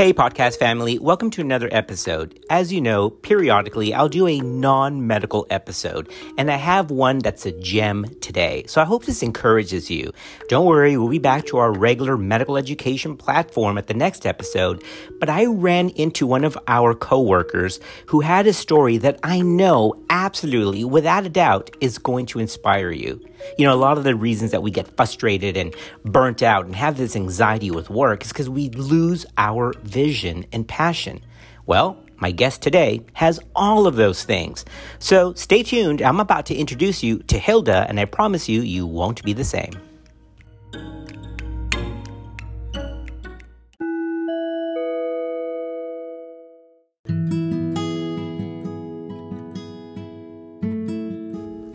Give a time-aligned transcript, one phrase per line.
[0.00, 2.42] Hey, podcast family, welcome to another episode.
[2.48, 7.44] As you know, periodically I'll do a non medical episode, and I have one that's
[7.44, 8.64] a gem today.
[8.66, 10.14] So I hope this encourages you.
[10.48, 14.82] Don't worry, we'll be back to our regular medical education platform at the next episode.
[15.18, 20.02] But I ran into one of our coworkers who had a story that I know
[20.08, 23.20] absolutely, without a doubt, is going to inspire you.
[23.58, 25.74] You know, a lot of the reasons that we get frustrated and
[26.04, 30.66] burnt out and have this anxiety with work is because we lose our vision and
[30.66, 31.20] passion.
[31.66, 34.64] Well, my guest today has all of those things.
[34.98, 36.02] So stay tuned.
[36.02, 39.44] I'm about to introduce you to Hilda, and I promise you, you won't be the
[39.44, 39.72] same.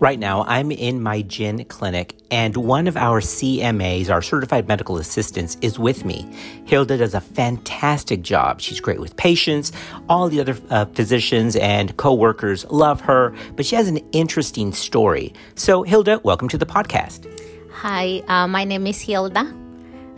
[0.00, 4.96] Right now, I'm in my gin clinic, and one of our CMAs, our certified medical
[4.96, 6.26] assistants, is with me.
[6.64, 8.62] Hilda does a fantastic job.
[8.62, 9.72] She's great with patients.
[10.08, 15.34] All the other uh, physicians and coworkers love her, but she has an interesting story.
[15.54, 17.30] So, Hilda, welcome to the podcast.
[17.70, 19.40] Hi, uh, my name is Hilda,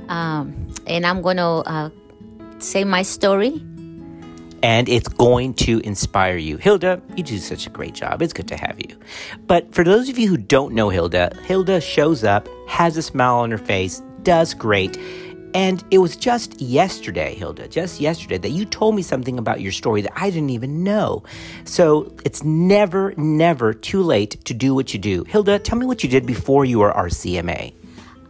[0.08, 1.90] um, and I'm going to uh,
[2.60, 3.60] say my story
[4.62, 6.56] and it's going to inspire you.
[6.56, 8.22] Hilda, you do such a great job.
[8.22, 8.96] It's good to have you.
[9.46, 13.36] But for those of you who don't know Hilda, Hilda shows up, has a smile
[13.36, 14.96] on her face, does great.
[15.54, 19.72] And it was just yesterday, Hilda, just yesterday, that you told me something about your
[19.72, 21.24] story that I didn't even know.
[21.64, 25.24] So it's never, never too late to do what you do.
[25.24, 27.74] Hilda, tell me what you did before you were our CMA.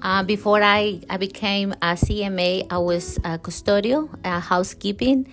[0.02, 5.28] Uh, before I, I became a CMA, I was a custodial, uh, housekeeping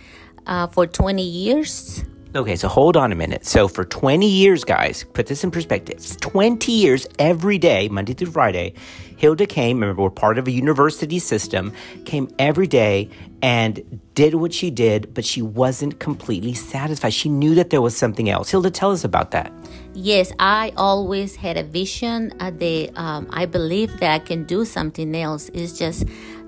[0.47, 2.03] uh, for 20 years.
[2.35, 3.43] Okay, so hold on a minute.
[3.43, 5.99] So for 20 years, guys, put this in perspective.
[6.21, 8.75] 20 years every day, Monday through Friday,
[9.17, 11.73] Hilda came, remember, we're part of a university system,
[12.05, 13.09] came every day
[13.41, 17.15] and did what she did, but she wasn't completely satisfied.
[17.15, 18.51] She knew that there was something else.
[18.51, 19.51] Hilda, tell us about that.
[19.95, 22.31] Yes, I always had a vision.
[22.39, 25.49] Uh, the, um, I believe that I can do something else.
[25.55, 26.05] It's just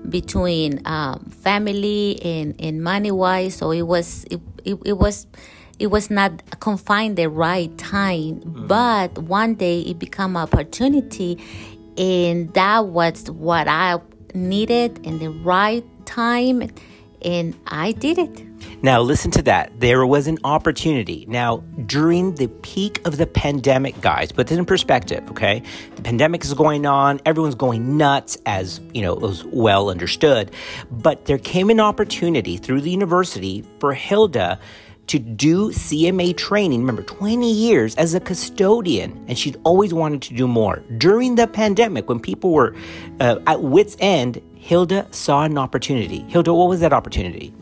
[0.08, 3.56] between um, family and, and money wise.
[3.56, 5.26] So it was it, it, it, was
[5.78, 8.40] it was not confined the right time.
[8.40, 8.66] Mm-hmm.
[8.66, 11.38] But one day it became an opportunity,
[11.96, 13.98] and that was what I
[14.34, 16.70] needed in the right time,
[17.22, 18.46] and I did it.
[18.84, 19.78] Now, listen to that.
[19.78, 21.24] There was an opportunity.
[21.28, 25.62] Now, during the peak of the pandemic, guys, put this in perspective, okay?
[25.94, 30.50] The pandemic is going on, everyone's going nuts, as you know, it was well understood.
[30.90, 34.58] But there came an opportunity through the university for Hilda
[35.12, 36.80] to do CMA training.
[36.80, 40.82] Remember, 20 years as a custodian, and she'd always wanted to do more.
[40.96, 42.74] During the pandemic, when people were
[43.20, 46.20] uh, at wits' end, Hilda saw an opportunity.
[46.28, 47.52] Hilda, what was that opportunity?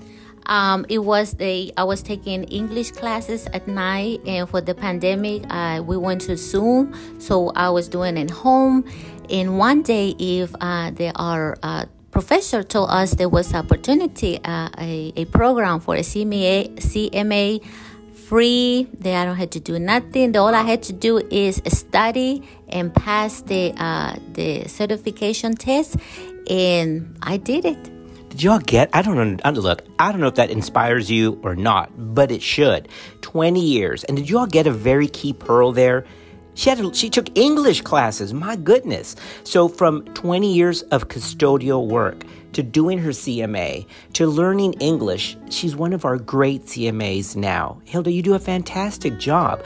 [0.47, 5.43] Um, it was the I was taking English classes at night, and for the pandemic,
[5.51, 8.85] uh, we went to Zoom, so I was doing it home.
[9.29, 11.87] And one day, if uh, there are uh,
[12.21, 17.65] professor told us there was opportunity uh, a, a program for a CMA CMA
[18.29, 18.87] free.
[18.99, 20.37] That I don't have to do nothing.
[20.37, 25.97] All I had to do is study and pass the uh, the certification test,
[26.51, 27.83] and I did it.
[28.29, 28.91] Did y'all get?
[28.93, 29.51] I don't know.
[29.53, 32.89] Look, I don't know if that inspires you or not, but it should.
[33.23, 34.05] 20 years.
[34.05, 36.05] And did y'all get a very key pearl there?
[36.55, 38.35] She had she took English classes.
[38.35, 39.17] My goodness.
[39.45, 45.77] So from 20 years of custodial work to doing her CMA to learning English, she's
[45.77, 47.81] one of our great CMAs now.
[47.85, 49.65] Hilda, you do a fantastic job.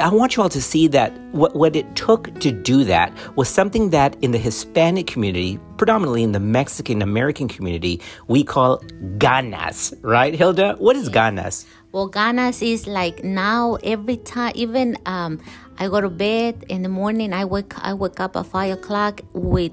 [0.00, 3.48] I want you all to see that what, what it took to do that was
[3.48, 8.78] something that in the Hispanic community, predominantly in the Mexican American community, we call
[9.18, 10.76] ganas, right, Hilda?
[10.78, 11.66] What is ganas?
[11.92, 15.38] Well, ganas is like now every time, even um,
[15.82, 17.32] I go to bed in the morning.
[17.32, 19.72] I wake I wake up at five o'clock with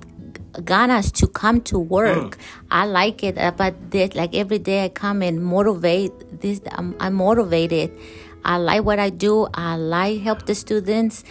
[0.66, 2.35] ganas to come to work.
[2.35, 2.41] Mm.
[2.72, 6.11] I like it, uh, but this, like every day I come and motivate.
[6.41, 7.91] This I'm, I'm, motivated.
[8.44, 9.47] I like what I do.
[9.53, 11.23] I like help the students.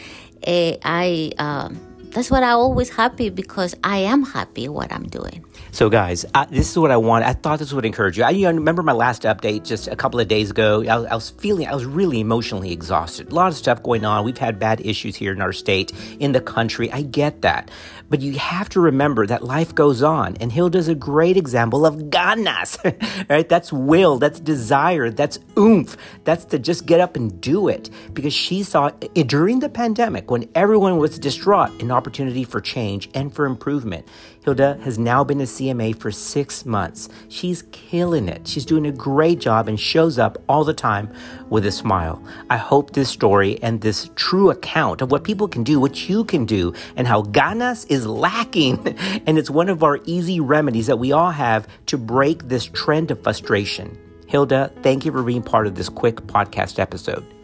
[0.46, 1.32] Uh, I.
[1.38, 1.87] Um,
[2.18, 5.44] that's what I always happy because I am happy what I'm doing.
[5.70, 7.24] So, guys, I, this is what I want.
[7.24, 8.24] I thought this would encourage you.
[8.24, 10.82] I you know, remember my last update just a couple of days ago.
[10.82, 13.30] I, I, was feeling, I was really emotionally exhausted.
[13.30, 14.24] A lot of stuff going on.
[14.24, 16.90] We've had bad issues here in our state, in the country.
[16.90, 17.70] I get that.
[18.10, 20.36] But you have to remember that life goes on.
[20.40, 22.78] And Hilda's a great example of ganas,
[23.28, 23.48] right?
[23.48, 25.96] That's will, that's desire, that's oomph.
[26.24, 27.90] That's to just get up and do it.
[28.12, 33.10] Because she saw during the pandemic when everyone was distraught, an opportunity opportunity for change
[33.12, 34.08] and for improvement.
[34.42, 37.10] Hilda has now been a CMA for six months.
[37.28, 38.48] She's killing it.
[38.48, 41.12] She's doing a great job and shows up all the time
[41.50, 42.24] with a smile.
[42.48, 46.24] I hope this story and this true account of what people can do, what you
[46.24, 48.78] can do, and how ganas is lacking.
[49.26, 53.10] and it's one of our easy remedies that we all have to break this trend
[53.10, 53.98] of frustration.
[54.28, 57.37] Hilda, thank you for being part of this quick podcast episode.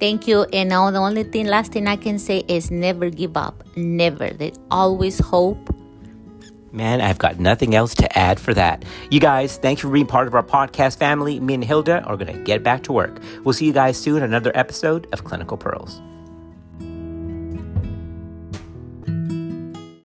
[0.00, 0.44] Thank you.
[0.52, 3.62] And now the only thing, last thing I can say is never give up.
[3.76, 4.30] Never.
[4.30, 5.58] There's always hope.
[6.72, 8.84] Man, I've got nothing else to add for that.
[9.10, 11.40] You guys, thank you for being part of our podcast family.
[11.40, 13.20] Me and Hilda are going to get back to work.
[13.44, 16.00] We'll see you guys soon on another episode of Clinical Pearls.